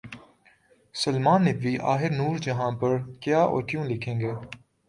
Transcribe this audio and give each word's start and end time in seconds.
سلیمان 0.95 1.39
ندوی 1.45 1.73
آخر 1.93 2.11
نورجہاں 2.11 2.71
پر 2.79 2.91
کیا 3.21 3.39
اور 3.51 3.61
کیوں 3.69 3.83
لکھیں 3.85 4.19
گے؟ 4.19 4.31